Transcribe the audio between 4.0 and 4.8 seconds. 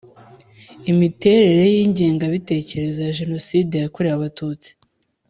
Abatutsi